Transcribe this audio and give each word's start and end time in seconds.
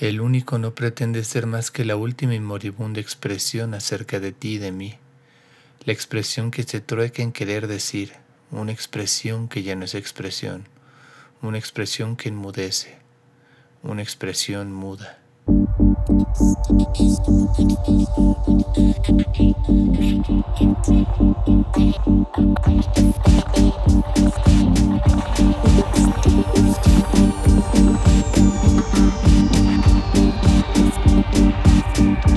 El 0.00 0.20
único 0.20 0.58
no 0.58 0.74
pretende 0.74 1.22
ser 1.22 1.46
más 1.46 1.70
que 1.70 1.84
la 1.84 1.94
última 1.94 2.34
y 2.34 2.40
moribunda 2.40 3.00
expresión 3.00 3.74
acerca 3.74 4.18
de 4.18 4.32
ti 4.32 4.54
y 4.54 4.58
de 4.58 4.72
mí, 4.72 4.98
la 5.84 5.92
expresión 5.92 6.50
que 6.50 6.64
se 6.64 6.80
trueca 6.80 7.22
en 7.22 7.30
querer 7.30 7.68
decir, 7.68 8.12
una 8.50 8.72
expresión 8.72 9.48
que 9.48 9.62
ya 9.62 9.76
no 9.76 9.84
es 9.84 9.94
expresión, 9.94 10.64
una 11.42 11.58
expresión 11.58 12.16
que 12.16 12.28
enmudece, 12.28 12.96
una 13.84 14.02
expresión 14.02 14.72
muda. 14.72 15.18